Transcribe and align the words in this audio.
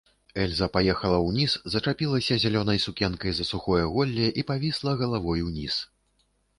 Эльза 0.43 0.67
паехала 0.77 1.19
ўніз, 1.25 1.53
зачапілася 1.75 2.39
зялёнай 2.45 2.83
сукенкай 2.87 3.31
за 3.43 3.49
сухое 3.53 3.85
голле 3.95 4.27
і 4.43 4.49
павісла 4.53 4.99
галавой 5.07 5.49
уніз. 5.53 5.83